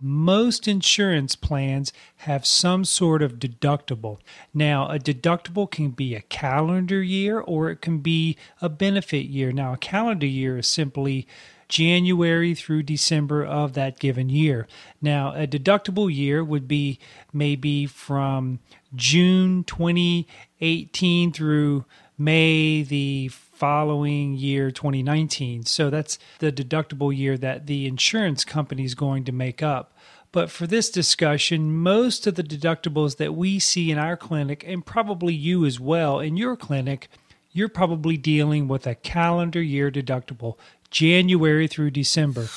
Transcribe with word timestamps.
most 0.00 0.68
insurance 0.68 1.34
plans 1.34 1.92
have 2.18 2.44
some 2.44 2.84
sort 2.84 3.22
of 3.22 3.34
deductible. 3.34 4.18
Now, 4.52 4.88
a 4.88 4.98
deductible 4.98 5.70
can 5.70 5.90
be 5.90 6.14
a 6.14 6.20
calendar 6.22 7.02
year 7.02 7.40
or 7.40 7.70
it 7.70 7.80
can 7.80 7.98
be 7.98 8.36
a 8.60 8.68
benefit 8.68 9.26
year. 9.26 9.52
Now, 9.52 9.72
a 9.72 9.78
calendar 9.78 10.26
year 10.26 10.58
is 10.58 10.66
simply 10.66 11.26
January 11.68 12.54
through 12.54 12.82
December 12.84 13.44
of 13.44 13.72
that 13.72 13.98
given 13.98 14.28
year. 14.28 14.66
Now, 15.00 15.34
a 15.34 15.46
deductible 15.46 16.14
year 16.14 16.44
would 16.44 16.68
be 16.68 16.98
maybe 17.32 17.86
from 17.86 18.60
June 18.94 19.64
2018 19.64 21.32
through 21.32 21.84
May 22.18 22.82
the 22.82 23.30
following 23.56 24.34
year 24.34 24.70
2019. 24.70 25.64
So 25.64 25.88
that's 25.88 26.18
the 26.40 26.52
deductible 26.52 27.16
year 27.16 27.38
that 27.38 27.66
the 27.66 27.86
insurance 27.86 28.44
company 28.44 28.84
is 28.84 28.94
going 28.94 29.24
to 29.24 29.32
make 29.32 29.62
up. 29.62 29.96
But 30.30 30.50
for 30.50 30.66
this 30.66 30.90
discussion, 30.90 31.74
most 31.74 32.26
of 32.26 32.34
the 32.34 32.42
deductibles 32.42 33.16
that 33.16 33.34
we 33.34 33.58
see 33.58 33.90
in 33.90 33.96
our 33.96 34.16
clinic, 34.16 34.62
and 34.66 34.84
probably 34.84 35.32
you 35.32 35.64
as 35.64 35.80
well 35.80 36.20
in 36.20 36.36
your 36.36 36.56
clinic, 36.56 37.08
you're 37.52 37.70
probably 37.70 38.18
dealing 38.18 38.68
with 38.68 38.86
a 38.86 38.94
calendar 38.94 39.62
year 39.62 39.90
deductible, 39.90 40.58
January 40.90 41.66
through 41.66 41.90
December. 41.92 42.48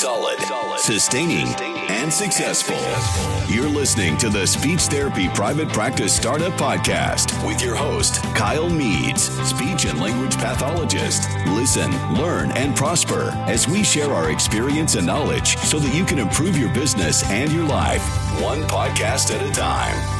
Solid, 0.00 0.38
sustaining 0.78 1.46
and 1.90 2.10
successful. 2.10 2.78
You're 3.54 3.68
listening 3.68 4.16
to 4.16 4.30
the 4.30 4.46
Speech 4.46 4.80
Therapy 4.84 5.28
Private 5.28 5.68
Practice 5.68 6.16
Startup 6.16 6.54
Podcast 6.54 7.46
with 7.46 7.60
your 7.60 7.74
host, 7.74 8.14
Kyle 8.34 8.70
Meads, 8.70 9.24
speech 9.46 9.84
and 9.84 10.00
language 10.00 10.38
pathologist. 10.38 11.28
Listen, 11.48 11.90
learn, 12.14 12.50
and 12.52 12.74
prosper 12.74 13.30
as 13.46 13.68
we 13.68 13.84
share 13.84 14.10
our 14.10 14.30
experience 14.30 14.94
and 14.94 15.06
knowledge 15.06 15.58
so 15.58 15.78
that 15.78 15.94
you 15.94 16.06
can 16.06 16.18
improve 16.18 16.56
your 16.56 16.72
business 16.72 17.22
and 17.28 17.52
your 17.52 17.66
life, 17.66 18.02
one 18.40 18.62
podcast 18.62 19.38
at 19.38 19.46
a 19.46 19.52
time. 19.52 20.19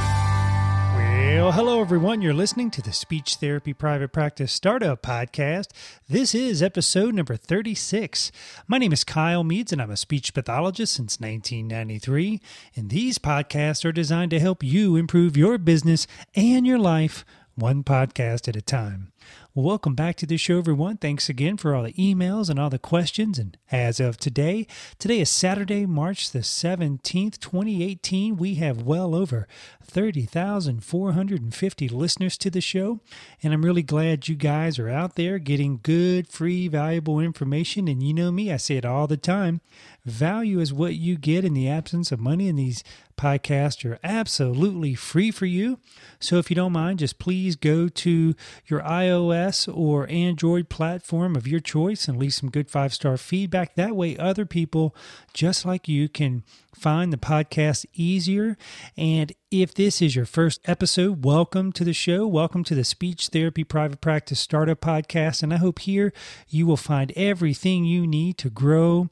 Well, 1.33 1.53
hello 1.53 1.81
everyone. 1.81 2.23
You're 2.23 2.35
listening 2.35 2.73
to 2.73 2.83
the 2.83 2.93
Speech 2.93 3.37
Therapy 3.37 3.73
Private 3.73 4.13
Practice 4.13 4.53
Startup 4.53 5.01
Podcast. 5.01 5.69
This 6.09 6.35
is 6.35 6.61
episode 6.61 7.15
number 7.15 7.37
36. 7.37 8.33
My 8.67 8.79
name 8.79 8.93
is 8.93 9.05
Kyle 9.05 9.45
Meads 9.45 9.73
and 9.73 9.81
I'm 9.81 9.93
a 9.93 9.97
speech 9.97 10.35
pathologist 10.35 10.93
since 10.93 11.21
1993. 11.21 12.41
And 12.75 12.91
these 12.91 13.19
podcasts 13.19 13.85
are 13.85 13.93
designed 13.93 14.33
to 14.33 14.41
help 14.41 14.65
you 14.65 14.97
improve 14.97 15.37
your 15.37 15.57
business 15.57 16.09
and 16.35 16.67
your 16.67 16.81
life 16.81 17.25
one 17.55 17.85
podcast 17.85 18.49
at 18.49 18.57
a 18.57 18.63
time. 18.63 19.13
Welcome 19.55 19.95
back 19.95 20.17
to 20.17 20.27
the 20.27 20.37
show, 20.37 20.59
everyone. 20.59 20.99
Thanks 20.99 21.29
again 21.29 21.57
for 21.57 21.75
all 21.75 21.83
the 21.83 21.93
emails 21.95 22.49
and 22.49 22.57
all 22.59 22.71
the 22.71 22.79
questions. 22.79 23.39
And 23.39 23.57
as 23.73 23.99
of 23.99 24.17
today, 24.17 24.69
today 24.99 25.21
is 25.21 25.29
Saturday, 25.29 25.87
March 25.87 26.31
the 26.31 26.39
17th, 26.39 27.41
2018. 27.41 28.37
We 28.37 28.55
have 28.55 28.83
well 28.83 29.15
over 29.15 29.49
30,450 29.83 31.89
listeners 31.89 32.39
to 32.39 32.51
the 32.51 32.61
show. 32.61 33.01
And 33.43 33.53
I'm 33.53 33.65
really 33.65 33.83
glad 33.83 34.29
you 34.29 34.37
guys 34.37 34.79
are 34.79 34.89
out 34.89 35.17
there 35.17 35.41
getting 35.41 35.81
good, 35.83 36.29
free, 36.29 36.69
valuable 36.69 37.19
information. 37.19 37.89
And 37.89 38.01
you 38.03 38.15
know 38.15 38.31
me, 38.31 38.53
I 38.53 38.57
say 38.57 38.77
it 38.77 38.85
all 38.85 39.09
the 39.09 39.17
time 39.17 39.61
value 40.05 40.61
is 40.61 40.73
what 40.73 40.95
you 40.95 41.17
get 41.17 41.45
in 41.45 41.55
the 41.55 41.69
absence 41.69 42.13
of 42.13 42.21
money, 42.21 42.49
and 42.49 42.59
these 42.59 42.83
podcasts 43.17 43.85
are 43.85 43.99
absolutely 44.03 44.95
free 44.95 45.31
for 45.31 45.47
you. 45.47 45.79
So 46.19 46.39
if 46.39 46.51
you 46.51 46.57
don't 46.57 46.73
mind, 46.73 47.01
just 47.01 47.19
please 47.19 47.57
go 47.57 47.89
to 47.89 48.35
your 48.67 48.81
iOS 48.81 49.10
iOS 49.11 49.69
or 49.73 50.09
Android 50.09 50.69
platform 50.69 51.37
of 51.37 51.47
your 51.47 51.61
choice 51.61 52.09
and 52.09 52.19
leave 52.19 52.35
some 52.35 52.51
good 52.51 52.71
five 52.71 52.95
star 52.95 53.17
feedback. 53.17 53.75
That 53.75 53.97
way, 53.97 54.17
other 54.17 54.47
people 54.47 54.95
just 55.35 55.65
like 55.65 55.89
you 55.89 56.09
can 56.09 56.45
find 56.75 57.13
the 57.13 57.17
podcast 57.17 57.87
easier. 57.95 58.57
And 58.97 59.33
if 59.51 59.75
this 59.75 60.01
is 60.01 60.15
your 60.15 60.27
first 60.27 60.61
episode, 60.65 61.25
welcome 61.25 61.73
to 61.73 61.83
the 61.83 61.93
show. 61.93 62.25
Welcome 62.25 62.63
to 62.65 62.75
the 62.77 62.85
Speech 62.85 63.29
Therapy 63.29 63.65
Private 63.65 64.01
Practice 64.01 64.39
Startup 64.39 64.81
Podcast. 64.81 65.43
And 65.43 65.53
I 65.53 65.57
hope 65.57 65.81
here 65.81 66.13
you 66.49 66.69
will 66.69 66.77
find 66.77 67.13
everything 67.17 67.85
you 67.85 68.07
need 68.07 68.39
to 68.39 68.49
grow 68.49 69.11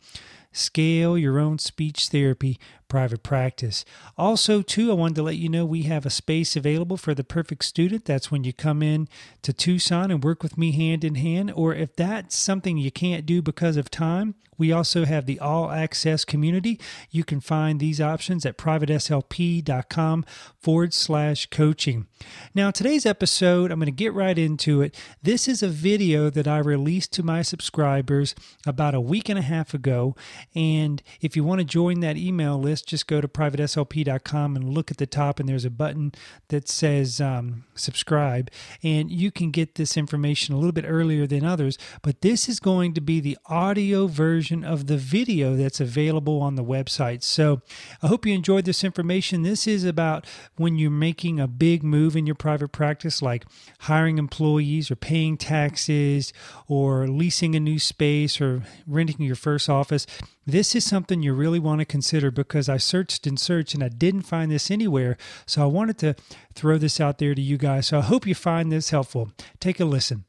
scale 0.53 1.17
your 1.17 1.39
own 1.39 1.59
speech 1.59 2.09
therapy 2.09 2.59
private 2.89 3.23
practice. 3.23 3.85
Also, 4.17 4.62
too, 4.62 4.91
I 4.91 4.95
wanted 4.95 5.17
to 5.17 5.23
let 5.23 5.37
you 5.37 5.49
know 5.49 5.67
we 5.67 5.83
have 5.83 6.07
a 6.07 6.11
space 6.11 6.57
available 6.57 6.97
for 6.97 7.15
the 7.15 7.25
perfect 7.25 7.65
student. 7.65 8.07
That's 8.07 8.31
when 8.31 8.45
you 8.45 8.53
come 8.53 8.83
in 8.83 9.09
to 9.43 9.53
Tucson 9.53 10.11
and 10.11 10.25
work 10.25 10.43
with 10.43 10.57
me 10.57 10.73
hand 10.73 11.05
in 11.05 11.17
hand. 11.17 11.53
Or 11.55 11.75
if 11.75 11.95
that's 11.95 12.37
something 12.37 12.79
you 12.79 12.91
can't 12.91 13.27
do 13.27 13.43
because 13.43 13.77
of 13.77 13.91
time, 13.91 14.35
we 14.57 14.73
also 14.73 15.05
have 15.05 15.27
the 15.27 15.39
all 15.39 15.71
access 15.71 16.25
community. 16.25 16.81
You 17.11 17.25
can 17.25 17.41
find 17.41 17.79
these 17.79 18.01
options 18.01 18.45
at 18.45 18.59
privateslp.com 18.59 20.25
forward 20.61 20.94
slash 20.94 21.47
coaching. 21.47 22.06
Now, 22.55 22.71
today's 22.71 23.06
episode, 23.06 23.71
I'm 23.71 23.78
going 23.78 23.87
to 23.87 23.93
get 23.93 24.12
right 24.12 24.37
into 24.37 24.83
it. 24.83 24.97
This 25.22 25.47
is 25.49 25.62
a 25.62 25.69
video 25.69 26.31
that 26.31 26.49
I 26.49 26.59
released 26.59 27.12
to 27.15 27.22
my 27.22 27.43
subscribers 27.43 28.34
about 28.67 28.94
a 28.94 29.00
week 29.00 29.28
and 29.28 29.38
a 29.38 29.43
half 29.43 29.75
ago. 29.75 30.17
And 30.55 31.03
if 31.21 31.37
you 31.37 31.44
want 31.44 31.61
to 31.61 31.65
join 31.65 32.00
that 32.00 32.17
email 32.17 32.59
list, 32.59 32.88
just 32.88 33.06
go 33.06 33.21
to 33.21 33.28
privateslp.com 33.28 34.56
and 34.56 34.69
look 34.69 34.91
at 34.91 34.97
the 34.97 35.06
top, 35.06 35.38
and 35.38 35.49
there's 35.49 35.65
a 35.65 35.71
button 35.71 36.12
that 36.49 36.69
says 36.69 37.21
um, 37.21 37.65
subscribe. 37.75 38.50
And 38.83 39.11
you 39.11 39.31
can 39.31 39.50
get 39.50 39.77
this 39.77 39.97
information 39.97 40.55
a 40.55 40.59
little 40.59 40.72
bit 40.72 40.84
earlier 40.87 41.27
than 41.27 41.44
others. 41.44 41.78
But 42.03 42.22
this 42.22 42.49
is 42.49 42.61
going 42.61 42.94
to 42.94 43.00
be 43.00 43.21
the 43.21 43.38
audio 43.47 44.06
version 44.06 44.65
of 44.65 44.87
the 44.87 44.97
video 44.97 45.56
that's 45.56 45.81
available 45.81 46.41
on 46.41 46.56
the 46.56 46.65
website. 46.65 47.22
So 47.22 47.62
I 48.03 48.09
hope 48.09 48.27
you 48.27 48.34
enjoyed 48.34 48.65
this 48.65 48.84
information. 48.84 49.43
This 49.43 49.67
is 49.67 49.84
about 50.19 50.31
when 50.56 50.77
you're 50.77 50.91
making 50.91 51.41
a 51.41 51.47
big 51.47 51.83
move 51.83 52.17
in 52.17 52.27
your 52.27 52.34
private 52.34 52.73
practice, 52.73 53.23
like 53.23 53.45
hiring 53.81 54.19
employees 54.19 54.91
or 54.91 54.97
paying 54.97 55.37
taxes 55.37 56.33
or 56.67 57.06
leasing 57.06 57.55
a 57.55 57.61
new 57.61 57.79
space 57.79 58.41
or 58.41 58.62
renting 58.87 59.25
your 59.25 59.37
first 59.37 59.69
office. 59.69 60.06
This 60.47 60.75
is 60.75 60.84
something 60.84 61.23
you 61.23 61.34
really 61.34 61.59
want 61.59 61.81
to 61.81 61.84
consider 61.84 62.31
because 62.31 62.69
I 62.69 62.79
searched 62.79 63.27
and 63.27 63.39
searched 63.39 63.75
and 63.75 63.83
I 63.83 63.89
didn't 63.89 64.23
find 64.23 64.51
this 64.51 64.71
anywhere. 64.71 65.17
So 65.47 65.62
I 65.62 65.67
wanted 65.67 65.99
to 65.99 66.15
throw 66.55 66.79
this 66.79 67.00
out 67.00 67.19
there 67.19 67.35
to 67.35 67.43
you 67.43 67.59
guys. 67.59 67.89
So 67.89 67.99
I 67.99 68.03
hope 68.03 68.27
you 68.27 68.35
find 68.35 68.73
this 68.73 68.91
helpful. 68.91 69.31
Take 69.61 69.81
a 69.81 69.85
listen. 69.85 70.28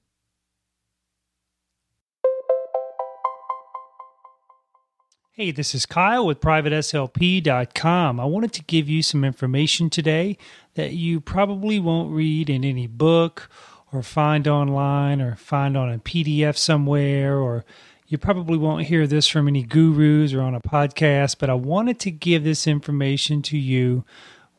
Hey, 5.39 5.51
this 5.51 5.73
is 5.73 5.85
Kyle 5.85 6.25
with 6.25 6.41
PrivateSLP.com. 6.41 8.19
I 8.19 8.25
wanted 8.25 8.51
to 8.51 8.63
give 8.63 8.89
you 8.89 9.01
some 9.01 9.23
information 9.23 9.89
today 9.89 10.37
that 10.73 10.91
you 10.91 11.21
probably 11.21 11.79
won't 11.79 12.11
read 12.11 12.49
in 12.49 12.65
any 12.65 12.87
book 12.87 13.49
or 13.93 14.03
find 14.03 14.49
online 14.49 15.21
or 15.21 15.37
find 15.37 15.77
on 15.77 15.93
a 15.93 15.99
PDF 15.99 16.57
somewhere 16.57 17.37
or 17.37 17.63
you 18.05 18.17
probably 18.17 18.57
won't 18.57 18.87
hear 18.87 19.07
this 19.07 19.29
from 19.29 19.47
any 19.47 19.63
gurus 19.63 20.33
or 20.33 20.41
on 20.41 20.55
a 20.55 20.59
podcast, 20.59 21.37
but 21.39 21.49
I 21.49 21.53
wanted 21.53 22.01
to 22.01 22.11
give 22.11 22.43
this 22.43 22.67
information 22.67 23.41
to 23.43 23.57
you 23.57 24.03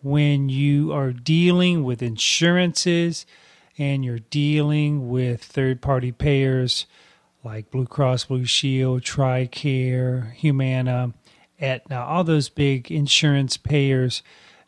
when 0.00 0.48
you 0.48 0.94
are 0.94 1.12
dealing 1.12 1.84
with 1.84 2.00
insurances 2.02 3.26
and 3.76 4.02
you're 4.02 4.20
dealing 4.30 5.10
with 5.10 5.44
third 5.44 5.82
party 5.82 6.10
payers 6.10 6.86
like 7.42 7.70
Blue 7.70 7.86
Cross 7.86 8.26
Blue 8.26 8.44
Shield, 8.44 9.02
TRICARE, 9.02 10.32
Humana, 10.34 11.14
Aetna, 11.60 12.00
all 12.00 12.24
those 12.24 12.48
big 12.48 12.90
insurance 12.90 13.56
payers. 13.56 14.22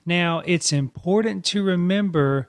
Now, 0.04 0.42
it's 0.46 0.72
important 0.72 1.44
to 1.46 1.62
remember 1.62 2.48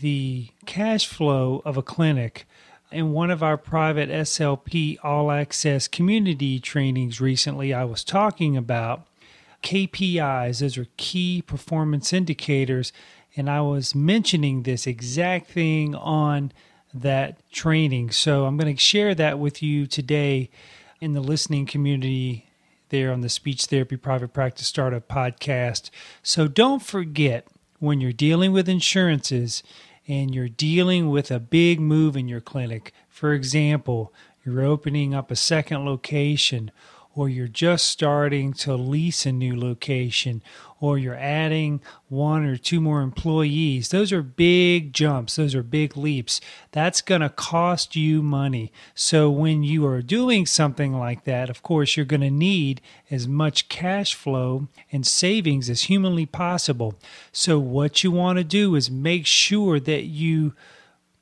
the 0.00 0.48
cash 0.66 1.06
flow 1.06 1.62
of 1.64 1.76
a 1.76 1.82
clinic 1.82 2.46
in 2.92 3.12
one 3.12 3.30
of 3.30 3.42
our 3.42 3.56
private 3.56 4.08
SLP 4.10 4.98
all 5.02 5.30
access 5.30 5.86
community 5.86 6.58
trainings 6.58 7.20
recently, 7.20 7.72
I 7.72 7.84
was 7.84 8.02
talking 8.02 8.56
about 8.56 9.06
KPIs, 9.62 10.60
those 10.60 10.78
are 10.78 10.86
key 10.96 11.42
performance 11.42 12.12
indicators. 12.12 12.92
And 13.36 13.48
I 13.48 13.60
was 13.60 13.94
mentioning 13.94 14.62
this 14.62 14.86
exact 14.86 15.50
thing 15.50 15.94
on 15.94 16.52
that 16.94 17.50
training. 17.50 18.10
So 18.10 18.46
I'm 18.46 18.56
going 18.56 18.74
to 18.74 18.80
share 18.80 19.14
that 19.14 19.38
with 19.38 19.62
you 19.62 19.86
today 19.86 20.50
in 21.00 21.12
the 21.12 21.20
listening 21.20 21.66
community 21.66 22.46
there 22.90 23.12
on 23.12 23.20
the 23.20 23.28
Speech 23.28 23.66
Therapy 23.66 23.96
Private 23.96 24.32
Practice 24.32 24.66
Startup 24.66 25.06
podcast. 25.06 25.90
So 26.22 26.48
don't 26.48 26.82
forget 26.82 27.46
when 27.78 28.00
you're 28.00 28.12
dealing 28.12 28.52
with 28.52 28.68
insurances 28.68 29.62
and 30.06 30.34
you're 30.34 30.48
dealing 30.48 31.08
with 31.08 31.30
a 31.30 31.40
big 31.40 31.80
move 31.80 32.16
in 32.16 32.28
your 32.28 32.40
clinic, 32.40 32.92
for 33.08 33.32
example, 33.32 34.12
you're 34.44 34.64
opening 34.64 35.14
up 35.14 35.30
a 35.30 35.36
second 35.36 35.84
location 35.84 36.70
or 37.20 37.28
you're 37.28 37.46
just 37.46 37.84
starting 37.84 38.50
to 38.50 38.74
lease 38.74 39.26
a 39.26 39.30
new 39.30 39.54
location, 39.54 40.42
or 40.80 40.96
you're 40.96 41.14
adding 41.14 41.78
one 42.08 42.46
or 42.46 42.56
two 42.56 42.80
more 42.80 43.02
employees, 43.02 43.90
those 43.90 44.10
are 44.10 44.22
big 44.22 44.94
jumps. 44.94 45.36
Those 45.36 45.54
are 45.54 45.62
big 45.62 45.98
leaps. 45.98 46.40
That's 46.72 47.02
going 47.02 47.20
to 47.20 47.28
cost 47.28 47.94
you 47.94 48.22
money. 48.22 48.72
So 48.94 49.28
when 49.28 49.62
you 49.62 49.86
are 49.86 50.00
doing 50.00 50.46
something 50.46 50.94
like 50.94 51.24
that, 51.24 51.50
of 51.50 51.62
course, 51.62 51.94
you're 51.94 52.06
going 52.06 52.22
to 52.22 52.30
need 52.30 52.80
as 53.10 53.28
much 53.28 53.68
cash 53.68 54.14
flow 54.14 54.68
and 54.90 55.06
savings 55.06 55.68
as 55.68 55.82
humanly 55.82 56.24
possible. 56.24 56.94
So 57.32 57.58
what 57.58 58.02
you 58.02 58.10
want 58.10 58.38
to 58.38 58.44
do 58.44 58.74
is 58.76 58.90
make 58.90 59.26
sure 59.26 59.78
that 59.78 60.04
you 60.04 60.54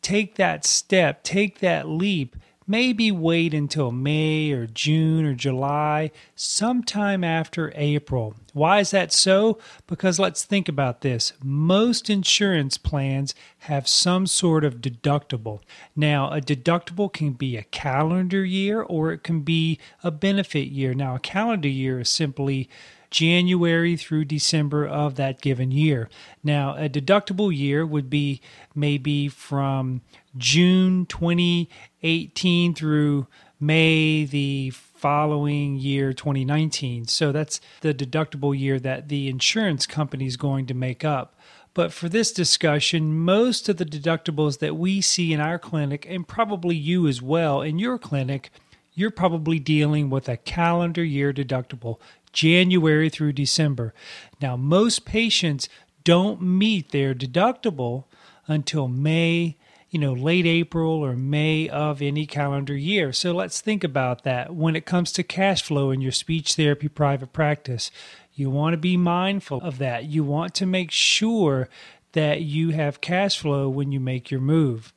take 0.01 0.37
that 0.37 0.65
step, 0.65 1.25
take 1.25 1.59
that 1.59 1.89
leap 1.89 2.37
maybe 2.69 3.11
wait 3.11 3.55
until 3.55 3.91
May 3.91 4.53
or 4.53 4.67
June 4.67 5.25
or 5.25 5.35
July, 5.35 6.11
sometime 6.37 7.25
after 7.25 7.73
April. 7.75 8.35
Why 8.53 8.81
is 8.81 8.91
that 8.91 9.13
so? 9.13 9.59
Because 9.87 10.19
let's 10.19 10.45
think 10.45 10.69
about 10.69 11.01
this. 11.01 11.33
Most 11.43 12.11
insurance 12.11 12.77
plans 12.77 13.35
have 13.61 13.89
some 13.89 14.27
sort 14.27 14.65
of 14.65 14.77
deductible. 14.77 15.61
Now, 15.97 16.31
a 16.31 16.41
deductible 16.41 17.13
can 17.13 17.33
be 17.33 17.57
a 17.57 17.63
calendar 17.65 18.45
year 18.45 18.83
or 18.83 19.13
it 19.13 19.23
can 19.23 19.41
be 19.41 19.79
a 20.05 20.11
benefit 20.11 20.69
year. 20.69 20.93
Now, 20.93 21.17
a 21.17 21.21
calendar 21.21 21.69
year 21.69 22.01
is 22.01 22.09
simply 22.09 22.69
January 23.11 23.97
through 23.97 24.25
December 24.25 24.87
of 24.87 25.17
that 25.17 25.41
given 25.41 25.71
year. 25.71 26.09
Now, 26.43 26.77
a 26.77 26.89
deductible 26.89 27.57
year 27.57 27.87
would 27.87 28.11
be 28.11 28.41
maybe 28.75 29.29
from 29.29 30.03
June 30.37 31.07
2018 31.07 32.75
through 32.75 33.27
May 33.61 34.25
the 34.25 34.71
following 34.71 35.77
year 35.77 36.13
2019. 36.13 37.07
So 37.07 37.33
that's 37.33 37.61
the 37.81 37.95
deductible 37.95 38.59
year 38.59 38.79
that 38.81 39.09
the 39.09 39.29
insurance 39.29 39.87
company 39.87 40.27
is 40.27 40.37
going 40.37 40.67
to 40.67 40.75
make 40.75 41.05
up. 41.05 41.35
But 41.75 41.93
for 41.93 42.09
this 42.09 42.33
discussion, 42.33 43.19
most 43.19 43.69
of 43.69 43.77
the 43.77 43.85
deductibles 43.85 44.59
that 44.59 44.77
we 44.77 45.01
see 45.01 45.33
in 45.33 45.41
our 45.41 45.59
clinic, 45.59 46.07
and 46.09 46.27
probably 46.27 46.75
you 46.75 47.07
as 47.07 47.23
well 47.23 47.63
in 47.63 47.79
your 47.79 47.99
clinic, 47.99 48.51
you're 48.95 49.13
probably 49.13 49.61
dealing 49.61 50.11
with 50.11 50.29
a 50.29 50.37
calendar 50.37 51.05
year 51.05 51.33
deductible, 51.33 52.01
January 52.33 53.09
through 53.09 53.33
December. 53.33 53.95
Now, 54.41 54.57
most 54.57 55.05
patients 55.05 55.69
don't 56.05 56.41
meet 56.41 56.91
their 56.91 57.15
deductible 57.15 58.05
until 58.47 58.89
May 58.89 59.57
you 59.91 59.99
know, 59.99 60.13
late 60.13 60.47
April 60.47 60.91
or 60.91 61.17
May 61.17 61.69
of 61.69 62.03
any 62.03 62.27
calendar 62.27 62.77
year. 62.77 63.13
So 63.13 63.33
let's 63.33 63.61
think 63.61 63.83
about 63.83 64.23
that. 64.25 64.55
When 64.55 64.77
it 64.77 64.85
comes 64.85 65.13
to 65.13 65.23
cash 65.23 65.63
flow 65.63 65.91
in 65.91 66.01
your 66.01 66.13
speech 66.13 66.55
therapy 66.55 66.89
private 66.89 67.33
practice, 67.33 67.91
you 68.35 68.51
want 68.51 68.75
to 68.75 68.79
be 68.79 68.97
mindful 68.97 69.61
of 69.63 69.79
that. 69.79 70.05
You 70.05 70.25
want 70.25 70.55
to 70.57 70.67
make 70.67 70.91
sure 70.91 71.69
that 72.13 72.43
you 72.43 72.71
have 72.71 73.01
cash 73.01 73.39
flow 73.39 73.69
when 73.69 73.91
you 73.91 74.01
make 74.01 74.31
your 74.31 74.41
move. 74.41 74.93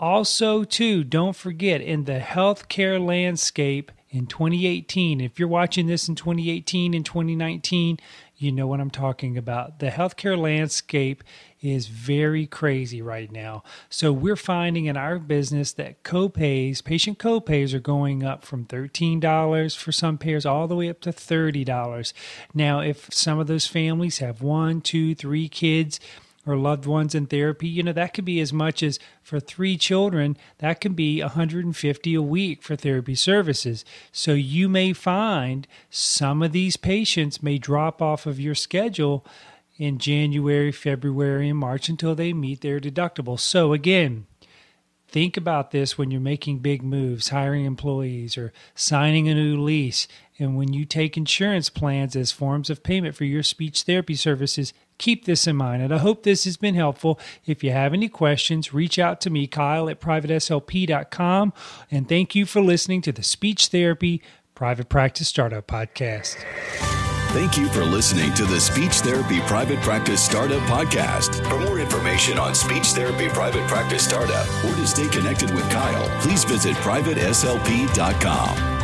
Also, 0.00 0.62
too, 0.62 1.02
don't 1.02 1.34
forget 1.34 1.80
in 1.80 2.04
the 2.04 2.20
healthcare 2.20 3.04
landscape 3.04 3.90
in 4.10 4.26
2018, 4.26 5.20
if 5.20 5.38
you're 5.38 5.48
watching 5.48 5.86
this 5.86 6.08
in 6.08 6.14
2018 6.14 6.94
and 6.94 7.04
2019, 7.04 7.98
you 8.38 8.52
know 8.52 8.66
what 8.66 8.80
I'm 8.80 8.90
talking 8.90 9.36
about. 9.36 9.80
The 9.80 9.90
healthcare 9.90 10.38
landscape 10.38 11.22
is 11.60 11.88
very 11.88 12.46
crazy 12.46 13.02
right 13.02 13.30
now. 13.30 13.64
So 13.90 14.12
we're 14.12 14.36
finding 14.36 14.86
in 14.86 14.96
our 14.96 15.18
business 15.18 15.72
that 15.72 16.04
copays, 16.04 16.82
patient 16.82 17.18
copays 17.18 17.74
are 17.74 17.80
going 17.80 18.22
up 18.22 18.44
from 18.44 18.64
$13 18.64 19.76
for 19.76 19.92
some 19.92 20.16
payers 20.16 20.46
all 20.46 20.68
the 20.68 20.76
way 20.76 20.88
up 20.88 21.00
to 21.00 21.10
$30. 21.10 22.12
Now, 22.54 22.80
if 22.80 23.12
some 23.12 23.38
of 23.38 23.46
those 23.46 23.66
families 23.66 24.18
have 24.18 24.40
one, 24.40 24.80
two, 24.80 25.14
three 25.14 25.48
kids, 25.48 26.00
or 26.48 26.56
loved 26.56 26.86
ones 26.86 27.14
in 27.14 27.26
therapy, 27.26 27.68
you 27.68 27.82
know, 27.82 27.92
that 27.92 28.14
could 28.14 28.24
be 28.24 28.40
as 28.40 28.52
much 28.52 28.82
as 28.82 28.98
for 29.22 29.38
three 29.38 29.76
children, 29.76 30.36
that 30.58 30.80
can 30.80 30.94
be 30.94 31.20
150 31.20 32.14
a 32.14 32.22
week 32.22 32.62
for 32.62 32.76
therapy 32.76 33.14
services. 33.14 33.84
So 34.12 34.32
you 34.32 34.68
may 34.68 34.92
find 34.92 35.66
some 35.90 36.42
of 36.42 36.52
these 36.52 36.76
patients 36.76 37.42
may 37.42 37.58
drop 37.58 38.00
off 38.00 38.26
of 38.26 38.40
your 38.40 38.54
schedule 38.54 39.26
in 39.76 39.98
January, 39.98 40.72
February, 40.72 41.48
and 41.48 41.58
March 41.58 41.88
until 41.88 42.14
they 42.14 42.32
meet 42.32 42.60
their 42.60 42.80
deductible. 42.80 43.38
So 43.38 43.72
again, 43.72 44.26
think 45.08 45.36
about 45.36 45.70
this 45.70 45.96
when 45.96 46.10
you're 46.10 46.20
making 46.20 46.58
big 46.58 46.82
moves, 46.82 47.30
hiring 47.30 47.64
employees 47.64 48.36
or 48.36 48.52
signing 48.74 49.28
a 49.28 49.34
new 49.34 49.60
lease. 49.60 50.06
And 50.38 50.56
when 50.56 50.72
you 50.72 50.84
take 50.84 51.16
insurance 51.16 51.70
plans 51.70 52.14
as 52.14 52.30
forms 52.30 52.70
of 52.70 52.82
payment 52.82 53.16
for 53.16 53.24
your 53.24 53.42
speech 53.42 53.82
therapy 53.82 54.14
services, 54.14 54.72
keep 54.98 55.24
this 55.24 55.46
in 55.46 55.56
mind. 55.56 55.82
And 55.82 55.92
I 55.92 55.98
hope 55.98 56.22
this 56.22 56.44
has 56.44 56.56
been 56.56 56.74
helpful. 56.74 57.18
If 57.46 57.64
you 57.64 57.72
have 57.72 57.92
any 57.92 58.08
questions, 58.08 58.72
reach 58.72 58.98
out 58.98 59.20
to 59.22 59.30
me, 59.30 59.46
Kyle 59.46 59.88
at 59.88 60.00
privateslp.com. 60.00 61.52
And 61.90 62.08
thank 62.08 62.34
you 62.34 62.46
for 62.46 62.60
listening 62.60 63.02
to 63.02 63.12
the 63.12 63.22
Speech 63.22 63.68
Therapy 63.68 64.22
Private 64.54 64.88
Practice 64.88 65.28
Startup 65.28 65.66
Podcast. 65.66 67.07
Thank 67.30 67.58
you 67.58 67.68
for 67.68 67.84
listening 67.84 68.32
to 68.34 68.46
the 68.46 68.58
Speech 68.58 69.00
Therapy 69.00 69.40
Private 69.40 69.80
Practice 69.80 70.24
Startup 70.24 70.62
Podcast. 70.62 71.46
For 71.46 71.58
more 71.58 71.78
information 71.78 72.38
on 72.38 72.54
speech 72.54 72.92
therapy 72.92 73.28
private 73.28 73.68
practice 73.68 74.02
startup 74.02 74.46
or 74.64 74.74
to 74.74 74.86
stay 74.86 75.08
connected 75.08 75.54
with 75.54 75.68
Kyle, 75.70 76.08
please 76.20 76.44
visit 76.44 76.74
privateslp.com. 76.76 78.77